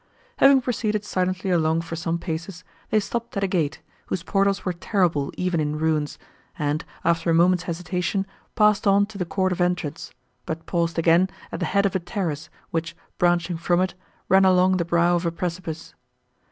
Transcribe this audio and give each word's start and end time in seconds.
Having 0.37 0.61
proceeded 0.61 1.05
silently 1.05 1.51
along 1.51 1.81
for 1.81 1.95
some 1.95 2.17
paces, 2.17 2.63
they 2.89 2.99
stopped 2.99 3.37
at 3.37 3.43
a 3.43 3.47
gate, 3.47 3.81
whose 4.07 4.23
portals 4.23 4.65
were 4.65 4.73
terrible 4.73 5.31
even 5.37 5.59
in 5.59 5.75
ruins, 5.77 6.17
and, 6.57 6.83
after 7.03 7.29
a 7.29 7.35
moment's 7.35 7.65
hesitation, 7.65 8.25
passed 8.55 8.87
on 8.87 9.05
to 9.05 9.19
the 9.19 9.27
court 9.27 9.51
of 9.51 9.61
entrance, 9.61 10.11
but 10.47 10.65
paused 10.65 10.97
again 10.97 11.29
at 11.51 11.59
the 11.59 11.67
head 11.69 11.85
of 11.85 11.95
a 11.95 11.99
terrace, 11.99 12.49
which, 12.71 12.95
branching 13.19 13.57
from 13.57 13.79
it, 13.79 13.93
ran 14.27 14.43
along 14.43 14.77
the 14.77 14.85
brow 14.85 15.15
of 15.15 15.23
a 15.23 15.31
precipice. 15.31 15.93